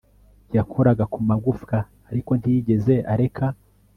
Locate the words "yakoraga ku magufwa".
0.55-1.77